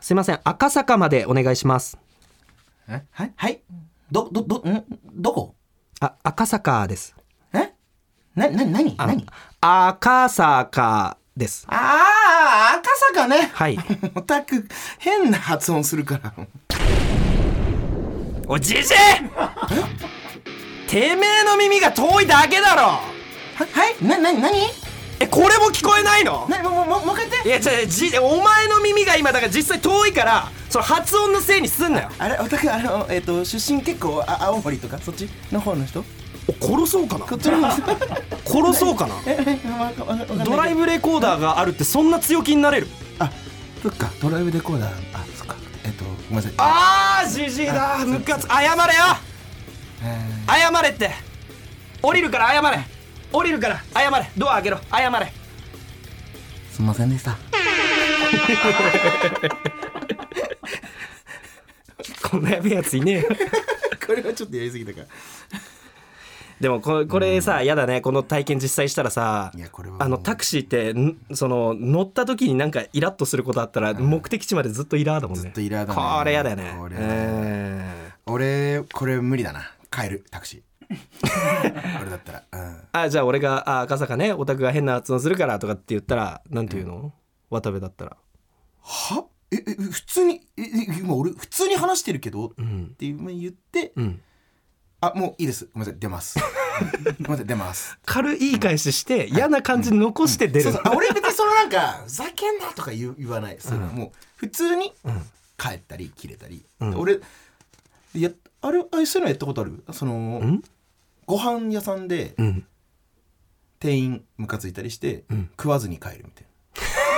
[0.00, 0.40] すいません。
[0.42, 1.96] 赤坂までお願いします。
[2.88, 3.04] え？
[3.12, 3.32] はい？
[3.36, 3.60] はい？
[4.10, 4.84] どどどん？
[5.14, 5.54] どこ？
[6.00, 7.14] あ赤坂です。
[7.54, 7.72] え？
[8.34, 8.94] なな何？
[8.98, 9.24] あ何？
[9.60, 11.64] 赤坂です。
[11.68, 13.50] ああ赤坂ね。
[13.54, 13.78] はい。
[14.14, 14.66] オタク
[14.98, 16.32] 変な発音するから。
[18.46, 18.86] おじじい
[20.86, 22.82] てめえの耳が遠いだけだろ！
[22.82, 23.00] は
[23.56, 24.04] はい？
[24.04, 24.58] なな何？
[25.20, 26.46] えこれも聞こえないの？
[26.50, 27.48] なもうもうもうもう一回言って。
[27.48, 32.10] いやじゃじお前の耳が今だから実際遠いからその発音のせいにすんなよ。
[32.18, 36.00] あれおたくあのえっ、と出身結構あ青森とかそっちの方の人？
[36.00, 36.04] お
[36.62, 37.26] 殺そうかな。
[37.26, 37.42] 殺
[38.78, 39.14] そうかな。
[40.44, 42.88] ドライブレコーダーがあるってそんな強気になれる。
[43.18, 43.30] あ
[43.82, 44.90] そっかドライブレコーダー。
[45.12, 45.56] あそっか。
[45.84, 46.52] えっ、とごめんなさい。
[46.58, 47.98] あーじじいだ。
[48.06, 48.76] ムカつ謝れよ。
[50.04, 51.10] え謝れって。
[52.00, 52.84] 降りるから謝れ。
[53.32, 54.30] 降りるから謝れ。
[54.36, 54.78] ドア開けろ。
[54.90, 55.16] 謝れ。
[55.16, 55.28] ー
[56.72, 57.36] すみませんでした。
[62.28, 63.28] こんなやべえやついねえよ。
[64.06, 65.00] これはちょっとやりすぎたか
[66.62, 68.00] でもここれさやだね。
[68.00, 69.50] この体験実際したらさ
[69.98, 75.42] あのタクシーってんその乗った時になんかイラッとすることあったら目的地までずっとイラーだもんね。
[75.42, 76.18] ずっとイラーだね。
[76.18, 76.72] これやだよね。
[76.92, 79.72] えー俺これ無理だな。
[79.90, 80.62] 帰るタクシー。
[82.00, 82.42] 俺だったら。
[82.52, 82.76] うん。
[82.92, 87.12] あじゃあ俺が「あ赤坂ねオタクが変な発音するから」とかって言ったらなんて言うの、
[87.50, 88.16] 渡部だったら。
[88.82, 89.24] は？
[89.50, 90.66] ええ普通にええ
[91.00, 94.20] 今俺普通に話してるけど、っんていう言って、うん
[95.04, 95.68] あもういいです。
[95.74, 96.00] ごめんなさい。
[96.00, 96.38] 出ます。
[97.20, 97.46] ごめんなさい。
[97.46, 97.98] 出ます。
[98.06, 100.62] 軽い言い返しして嫌な感じに残して出る。
[100.62, 100.82] そうそう。
[100.84, 103.56] あ俺別にそのなんかふざけんなとか言う言わない。
[103.58, 103.86] そういうの。
[103.88, 104.92] もう普通に
[105.58, 106.94] 帰ったり切れたり、ん。
[106.96, 107.18] 俺
[108.14, 109.82] やあれあそういうのやったことある？
[109.92, 110.62] そのん？
[111.26, 112.66] ご飯屋さんでうん。
[113.80, 115.50] 店員ムカついたりして、ん。
[115.58, 116.48] 食わずに帰るみたいな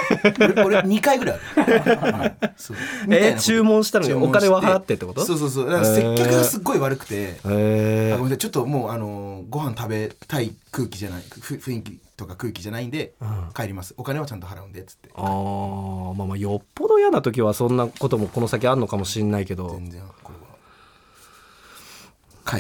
[0.38, 1.64] 俺俺2回ぐらいある、
[3.10, 5.24] えー注文したのにお金は払ってってこと？
[5.24, 5.66] そうそうそう。
[5.66, 8.38] だから接客がすっごい悪くて、ごめんなさい。
[8.38, 13.52] ちょっともうあのーご飯食べたい空気じゃないふ雰囲気とか空気じゃないんで、ん。
[13.54, 13.94] 帰ります。
[13.96, 15.10] お金はちゃんと払うんでっつって。
[15.14, 19.70] あーまあまあよっぽど嫌な時はそんなこともこの先あんのかもしんないけど。
[19.70, 20.44] 全然これは。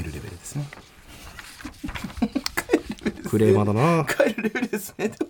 [0.00, 0.64] 帰るレベルですね。
[3.28, 4.04] クレーマーだな。
[4.14, 5.10] 帰るレベルですね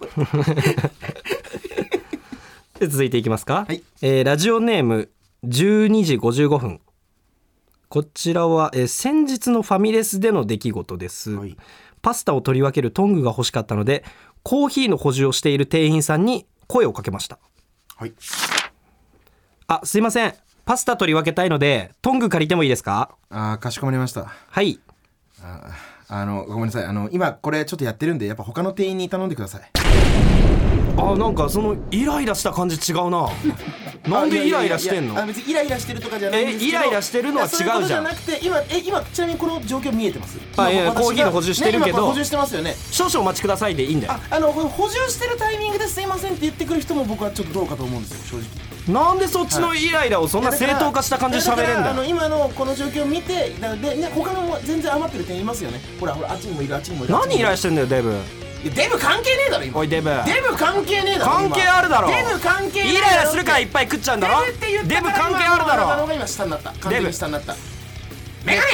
[2.81, 3.83] 続いていきますか、はい。
[4.03, 5.11] えーラジオネーム
[5.45, 6.81] 12時55分。
[7.89, 11.57] こちらは、えー先日のファミレスでの出来事です、はい。
[12.03, 14.05] パスタを取り分けるトングが欲しかったので
[14.43, 17.39] コーヒーの補充をしている店員さんに声をかけました。
[17.97, 18.13] はい。
[19.69, 20.35] あすいません。
[20.67, 23.15] パスタ取り分けたいのでトング借りてもいいですか？
[23.31, 24.25] あーかしこまりました。
[24.25, 24.81] はい。
[25.43, 26.85] あーあのごめんなさい。
[26.85, 29.63] あの今これちょっとやってるんでやっぱ他の店員に頼んでください
[30.97, 33.29] あなんかそのイライラした感じ違うな。
[34.09, 35.19] なんでイライラしてんの？
[35.19, 36.67] あ別にイライラしてるとかじゃないんですけど。
[36.67, 37.87] えイライラしてるのは違うじゃん。
[37.87, 40.39] じゃなくて今え今ちなみにこの状況見えてます？
[40.57, 41.99] あいやコーヒーの補充してるけど。
[41.99, 42.77] ね補充してますよね。
[42.91, 44.13] 少々お待ちくださいでいいんだよ。
[44.13, 48.47] ああの補充してるタイミングですいませんって言ってくる人も僕はちょっとどうかと思うんですよ正
[48.93, 49.05] 直。
[49.07, 55.81] なんでそっちのイライラをそんな正当化した感じで喋れんいやからあのだよ今のこの状況を見てでね他のも全然余ってる店員いますよね。
[55.99, 58.15] ほらほらあっちにもいるあっちにもいる何イライラししてんだよデブ
[58.71, 59.79] デブ関係ねえだろ今。
[59.79, 60.11] おいデブ。
[60.11, 62.09] デブ関係ねえだろ関係あるだろ。
[62.09, 64.45] デブ関係イライラするからいっぱい食っちゃうんだろ。
[64.47, 65.83] デブって言ったデブから関係あるだろ。
[65.85, 66.73] 今のが今下になった。
[66.73, 67.55] 完全に下になった。
[68.45, 68.59] メ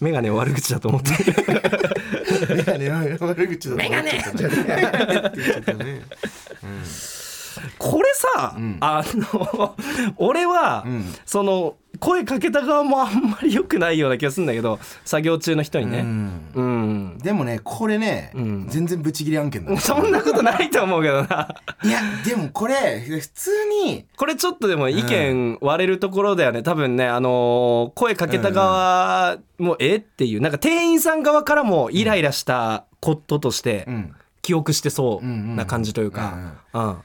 [0.00, 1.10] メガネを悪口だと思って。
[2.64, 6.02] ガネメガネ悪口だメガネって言っちゃったね
[7.78, 8.76] これさ、ん。
[8.80, 9.74] あの
[10.18, 11.14] 俺は、ん。
[11.24, 16.00] その声かけた側もあんまり良くないような気がするんだけど作業中の人にね。
[16.00, 16.40] うん。
[16.54, 18.66] うん、でもねこれね、ん。
[18.68, 21.54] 全然ブチギレ案件だね そんなことないと思うけどな。
[21.82, 23.50] いやでもこれ普通
[23.84, 26.62] にこれちょっとでも意見割れるところだよね。
[26.62, 34.14] 多分ねあのー声かけた側もえっていうなんか店員さん側からもイライラしたこととしてうん。
[34.42, 36.54] 記憶してそうな感じというか。
[36.72, 36.96] うん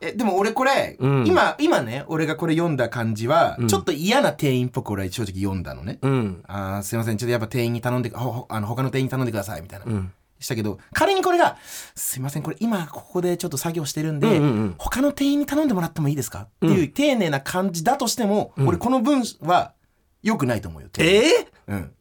[0.00, 1.26] えでも俺これ、うん。
[1.26, 3.66] 今今ね俺がこれ読んだ感じは、ん。
[3.68, 6.44] ちょっと嫌な店員っぽく俺は正直読んだのね、うん。
[6.46, 7.16] あーすいません。
[7.16, 10.12] ちょっとやっぱ店員に頼んでほほあの他の店員に頼んでくださいみたいな、ん。
[10.38, 11.56] したけど仮にこれが
[11.96, 14.74] 「すいませんこれ今ここでちょっと作業してるんで、うんうんうん。
[14.76, 19.72] 他の店員に頼んでもらってもいいですか?」っていう丁寧な感じだとしても、俺この文は
[20.22, 21.92] 良くないと思うよ、えー、うん。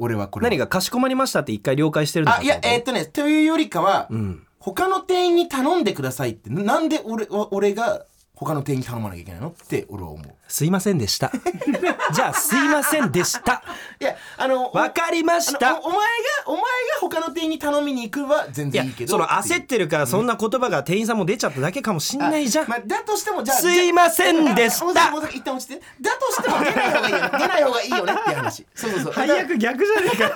[0.00, 0.50] 俺はこれは。
[0.50, 6.48] 何がかしこまりましたって一回了解してるのかあいやえーっとねというよりかは、ん他の店員に頼んでくださいって。
[6.48, 10.34] なんで俺俺が他の店員に頼まなきゃいけないのって俺は思う。
[10.54, 11.32] すいませんでした。
[12.14, 13.60] じゃあすいませんでした。
[13.98, 15.80] いやあのわかりました。
[15.80, 16.04] おお前が
[16.46, 16.66] お前が
[17.00, 19.10] 他の店員に頼みに行くは全然いいけど。
[19.10, 24.92] その焦ってるからそんな言葉が店員さんも出ちゃっただけかもしんないじゃん、まあ、だとしてもじゃあすいませんでした。
[24.92, 25.82] じゃあもう一旦落ちて。
[26.00, 27.30] だとしても出ない方がいいよね。
[27.32, 28.66] 出ない方がいいよねっていう話。
[28.76, 29.12] そうそうそう。
[29.12, 30.34] 最悪逆じゃねえか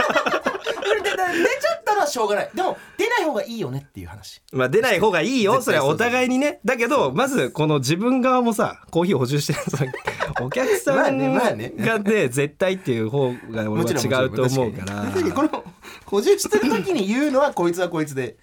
[0.98, 2.50] 出ちゃったのはしょうがない。
[2.52, 4.42] でも出ない方がいいよねっていう話。
[4.52, 5.62] まあ出ない方がいいよ。
[5.62, 6.58] それはお互いにね。
[6.64, 9.58] だけどまずこの自分側もさコーヒー補充してる
[10.40, 15.04] お客さまあんがね絶対っていう方が俺は違うと思うから。
[15.34, 15.64] この
[16.06, 18.36] 補充してる時に言うのはこいつはこいつで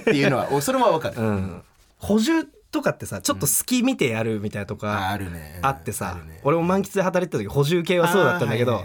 [0.00, 1.62] っていうのはお それは分かる、うん。
[1.98, 5.18] 補充とかってさちょっと隙見てやるみたいなとあか
[5.62, 6.40] あってさ、るね。
[6.44, 8.84] 俺も満喫で働いてた時補充系はそうだったんだけど、はい。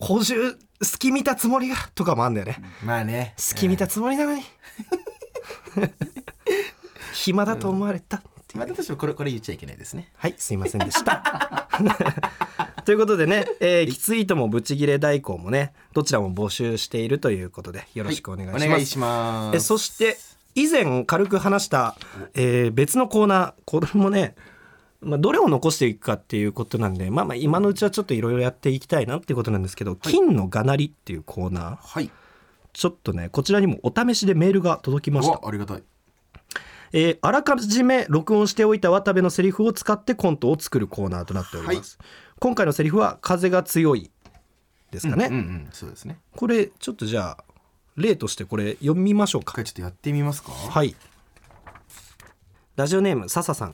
[0.00, 2.62] 補充隙見たつもりがとかもあんだよね。
[2.84, 3.34] まあね。
[3.36, 4.42] 隙見たつもりなのに。
[7.12, 8.58] 暇だと思われたっていう。
[8.58, 10.10] また私もこれこれ言っちゃいけないですね。
[10.16, 11.68] はい、すいませんでした。
[12.84, 18.66] ということでね、えー、きついともブチギレ代行もね、どちらも募集しているということで、よろしくお願いします。
[18.66, 19.56] お願いします。
[19.56, 20.18] えそして、
[20.54, 21.96] 以前軽く話した、
[22.34, 24.34] えー別のコーナー、これもね、
[25.00, 32.10] まあ、どれを残していくかっていうことなんで、まあまあ今のうちはちょっといろいろやっていきたいなっていうことなんですけど、金のがなりっていうコーナー、はい。
[32.72, 35.32] ちょっとね、こちらにもお試しでメールが届きまうした。
[35.38, 35.48] わ。
[35.48, 35.82] ありがたい
[36.92, 41.98] えーあらかじめ録音しておいた渡部のセリフを使ってコントを作るコーナーとなっております、
[42.40, 44.10] 今回のセリフは「風が強い」
[44.90, 46.18] ですかね、うんうんそうですね。
[46.34, 47.44] これちょっとじゃあ
[47.96, 49.52] 例としてこれ読みましょうか。
[49.52, 50.50] 一回ちょっとやってみますか？
[50.50, 50.96] はい。
[52.74, 53.72] ラジオネーム笹さん。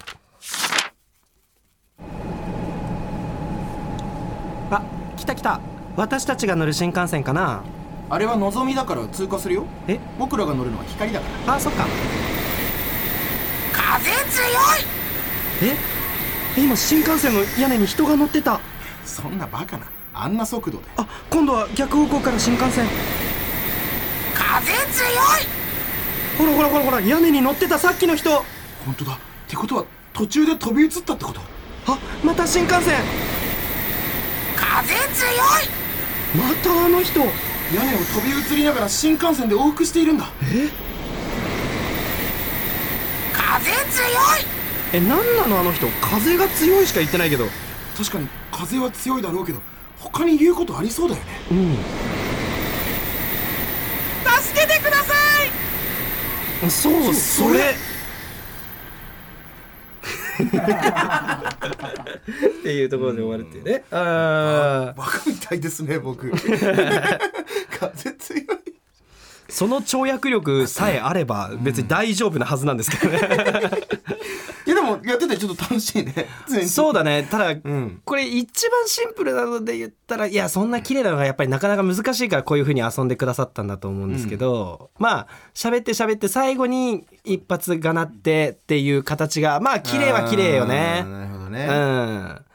[4.70, 4.83] あ
[5.16, 5.61] 来た来た。
[5.96, 7.62] 私たちが乗る新幹線かな。
[8.11, 9.64] あれは望みだから通過するよ。
[9.88, 9.98] え？
[10.18, 11.55] 僕らが乗るのは光だから。
[11.55, 11.87] あそっか
[13.87, 14.44] 風強
[15.64, 15.72] い。
[15.72, 15.77] え？
[16.61, 18.61] 今新幹線の屋根に人が乗ってた。
[19.05, 19.87] そんなバカな。
[20.12, 20.85] あんな速度で。
[20.96, 22.87] あ今度は逆方向から新幹線。
[24.35, 25.12] 風強い。
[26.37, 28.31] ほらほらほらほら屋根に乗ってたさっきの人。
[28.85, 29.12] 本当だ。
[29.12, 31.40] ってことは途中で飛び移ったってこと？
[31.87, 32.94] あまた新幹線。
[34.57, 35.37] 風強い。
[36.35, 37.20] またあの人。
[37.20, 37.27] 屋
[37.85, 40.27] 根を飛び移りながら新幹線で往復しているんだ。
[40.42, 40.68] え？
[43.59, 44.47] 風強い。
[44.92, 45.87] えなんなのあの人？
[46.01, 47.47] 風が強いしか言ってないけど。
[47.97, 49.61] 確かに風は強いだろうけど
[49.99, 51.31] 他に言うことありそうだよね。
[51.51, 51.77] うん。
[54.42, 55.14] 助けてくださ
[56.64, 56.71] い。
[56.71, 57.75] そうそそれ。
[60.38, 60.42] っ
[62.62, 63.85] ていうところで終わるっていうね。
[63.90, 66.31] ああバカみたいですね僕。
[66.31, 68.12] 風
[69.57, 73.19] その跳躍力さえあれば別に大丈夫なはずなんですけどね。
[74.66, 76.29] いやでもやっててちょっと楽しいね。
[76.66, 77.27] そうだね。
[77.31, 78.03] ただ、ん。
[78.05, 91.03] これ一番シンプルなので言ったらいやそんな綺麗なのがやっぱりなかなか難しいからこういう風に遊んでくださったんだと思うんですけど、まあ喋って喋って最後に一発がなってっていう形がまあ綺麗は綺麗よね。
[91.09, 92.46] なるほどうね、ん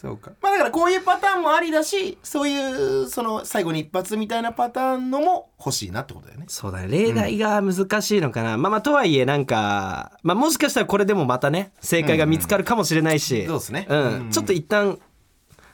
[0.00, 0.30] そうか。
[0.40, 6.46] まあだからこういうパターンもありだしそういうその最後に一発みたいなパターンのも欲しいなってことだよね。
[6.48, 6.88] そうだね。
[6.88, 13.86] 例題が難しいのかな、まあまあとはいえなんか、まあ、もしかしたらこれでもまたね正解が見つかるかもしれないし、そうですね。
[13.90, 13.98] うん。
[13.98, 14.30] うん。
[14.30, 14.98] ちょっと一旦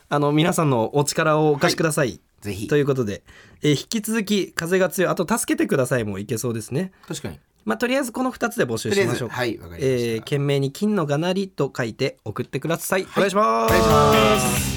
[0.09, 2.67] あの皆さんのお力をお貸しください、ぜひ。
[2.67, 3.23] ということで、
[3.63, 5.11] えー引き続き風が強い。
[5.11, 6.91] あと助けてくださいもいけそうですね。
[7.07, 10.11] 確かにまあとりあえずこの2つで募集しましょうはいわかりました。
[10.13, 13.13] えー懸命に金のがなりと書いて送ってください、はい。
[13.17, 13.75] お願いします。
[13.75, 14.77] お願いします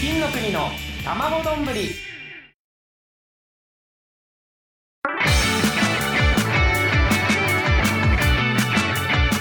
[0.00, 0.70] 金の国の
[1.04, 1.64] 卵丼。
[1.64, 1.90] ぶり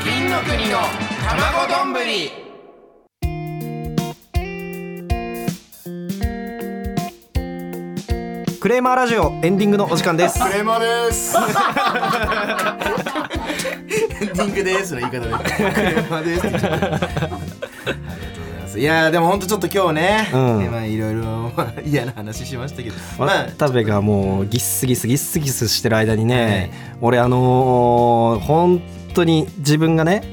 [0.03, 0.77] 金の国の
[1.27, 1.93] 卵丼。
[1.93, 2.46] ぶり
[8.67, 10.37] クレーマーラジオエンディングのお時間です。
[10.43, 11.37] クレーマーです。
[11.37, 11.39] エ
[14.25, 15.29] ンディングですの言い方で。
[15.31, 16.39] クレーマーです。
[16.39, 20.59] って言っちゃったありがとうございますいやーでも本当ちょっと今日ね、うん。
[20.59, 21.21] ねまあいろいろ
[21.55, 22.95] まあ 嫌な話しましたけど。
[23.17, 28.81] まあ渡部がもうギッスギスギッスギスしてる間にね、俺あのー本
[29.13, 30.23] 当に自分がね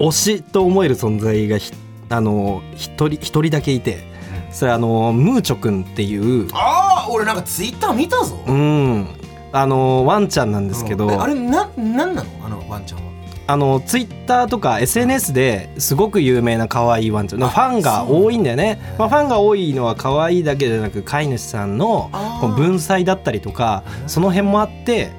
[0.00, 1.74] 推しと思える存在がひ
[2.08, 4.10] あのー一人一人だけいて
[4.50, 8.38] それあのームーチョくんっていうああ俺なんかツイッター見たぞ。
[8.46, 9.08] うん。
[9.52, 12.24] あのーワンちゃんなんですけど、えあれななんなの？
[12.44, 13.12] あのワンちゃんは。
[13.48, 17.40] あのツイッターとか SNS ですごく有名な可愛いワンちゃん。
[17.40, 22.08] ファンが多いんだよね、まあ、ファンが多いのは可愛いだけじゃなく飼い主さんの
[22.40, 25.10] この文才だったりとかその辺もあって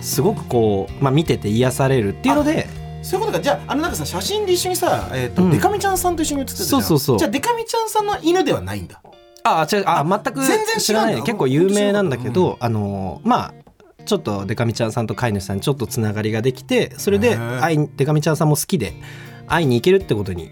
[0.00, 2.68] すごくこう、まあ、見てて癒されるっていうので。
[3.02, 3.42] そういうことか。
[3.42, 5.50] じゃああのなんかさ写真で一緒にさ、えーとうん。
[5.50, 6.82] デカミちゃんさんと一緒に写ってたじゃん。
[6.82, 7.18] そうそうそう。
[7.18, 9.02] じゃあデカミちゃんさんの犬ではないんだ
[9.44, 10.40] あ違うあ全く
[10.80, 11.22] 知らないね。
[11.22, 13.54] 結構有名なんだけうど、あのまあ
[14.04, 17.60] ちょっとデカミちゃんさんと飼い主さんにちょっとつながりができてそれでへー。
[17.60, 18.94] 会いデカミちゃんさんも好きで
[19.46, 20.50] 会いに行けるってことに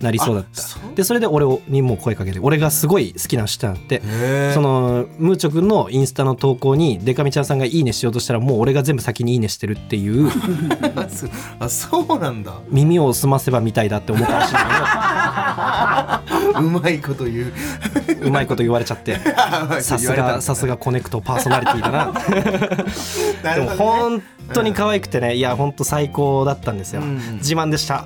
[0.00, 0.94] なりそうだった。
[0.94, 4.00] でそれで俺にもう声かけて俺がすごい好きな人になって
[4.54, 10.30] そのムーチョくんのインスタの投稿にデカミちゃんさんが「いいね」しようとしたらもう俺が全部先に「いいね」してるっていう
[11.60, 12.54] あそうなんだ。
[12.70, 14.60] 耳を澄ませばみたいだって思ったらしいんだ
[16.58, 17.52] うまいこと言う。
[18.22, 19.18] うまいこと言われちゃって。
[19.80, 22.12] さすがさすがコネクトパーソナリティだな。
[23.54, 24.22] でも本
[24.52, 28.04] 当に可愛くてねいや本当最高だったんですよ、うん自慢でした。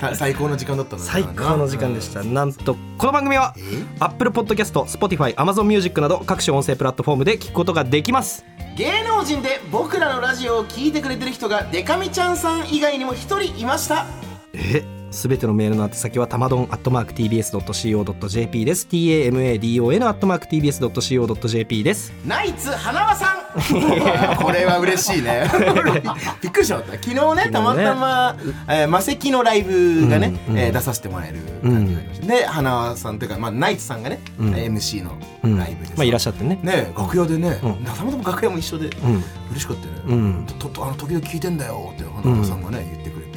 [0.00, 2.34] た最高の時間だった最高の時間でした、うん。
[2.34, 8.44] なんとこの番組はえ？Apple Podcast、Spotify、Amazon Music など各種音声プラットフォームで聞くことができます。
[8.76, 14.06] 芸能人で僕らのラジオを聞いてくれてる人がデカミちゃんさん以外にも一人いました。
[14.54, 14.91] え？
[15.12, 18.88] すべてのメールの宛先はたまどん atmarktbs.co.jp です。
[18.88, 22.12] tamadon atmarktbs.co.jp です。
[22.26, 23.42] ナイツ花輪さん。
[24.42, 25.44] これは嬉しいね。
[26.40, 26.92] びっくりしちゃった。
[26.92, 28.36] 昨日ねたまたま、
[28.68, 34.54] えー、魔石のライブがね、うんうんえー出させてもらえる感じがありました、で花輪さんというか、まあ、ナイツさんがね、うん。
[34.54, 35.12] MC の
[35.44, 36.58] うんライブでさ、まあいらっしゃってね。
[36.62, 37.74] ね楽屋でね、うん。
[37.84, 39.24] たまたま楽屋も一緒で、うん。
[39.50, 40.46] 嬉しかったよね、うん。
[40.58, 43.32] ととあの時々聞いてんだよって花輪さんがね、言ってくれて。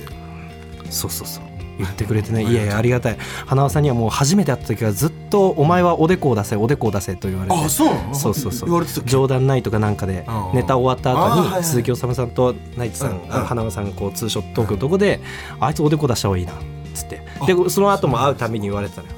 [0.90, 3.18] そうそうそう言ってくれてねいやいやありがたい。
[3.46, 7.56] 花輪さんにはもう初めて会った時からずっと「お前はおでこを出せおでこを出せ」と言われて。
[7.56, 8.70] あそうそうそうそう。
[8.70, 15.20] 言われてたっけ冗談ないとかなんかでうんネタ終わった後に鈴木おさむさんとナイツさん、花輪さんがこうツーショットトークのとこで、
[15.60, 16.56] あいつおでこ出した方がいいなっ
[16.94, 17.22] つって。
[17.46, 19.14] でその後も会うたびに言われてたのよ。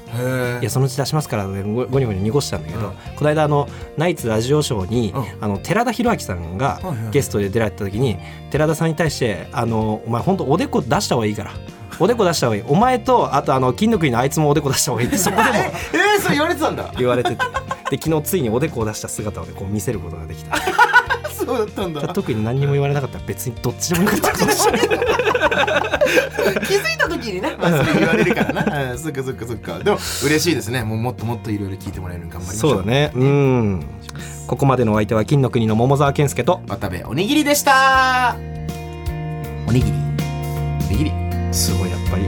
[0.56, 1.62] へいやそのうち出しますからね。
[1.62, 2.92] ごごにごに濁したんだけど、うん。
[3.16, 5.24] この間あのナイツラジオショーに、うん。
[5.40, 6.80] あの寺田裕明さんが
[7.12, 8.18] ゲストで出られた時に
[8.50, 11.52] 寺田さんに対して「あのお前本当おでこ出した方がいいから
[12.00, 12.62] おでこ出した方がいい。
[12.66, 15.72] お前とあとあの金の国のあいつもおでこ出した方がいい」ってそこでもえ
[16.16, 16.92] えー、そう言われてたんだ。
[16.96, 17.36] 言われてて。
[17.90, 20.56] で昨日ついにおでこを出した姿をねこう見せることができた。
[21.32, 22.08] そうだったんだ。
[22.08, 24.88] 特に何にも言われなかったら別にどっちでもよかったかもしれない
[26.66, 28.90] 気づいた時にね、まあ、それ言われるからな。
[28.92, 29.78] うんそっかそっかそっか。
[29.78, 30.82] でも嬉しいですね。
[30.82, 33.12] もうもっともっといろいろ聞いてもらえるように頑張りましょうそうだね。
[33.14, 33.84] うん。
[34.46, 38.36] ここまでのお相手は金の国の桃沢健介と渡部おにぎりでした。
[39.66, 39.92] おにぎり。
[40.88, 42.24] おにぎりすごいやっぱり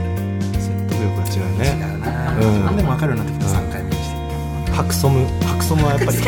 [0.53, 2.65] 説得力が違う違ねうな、うん。
[2.65, 3.59] 何でも分かるようになってきた。
[3.59, 4.01] 3回目にし
[4.65, 6.17] て白ソム白ソムはやっぱり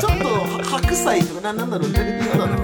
[0.00, 0.24] ちょっと
[0.70, 1.90] 白菜とかななんだろう。
[1.90, 1.98] 嫌
[2.38, 2.56] だな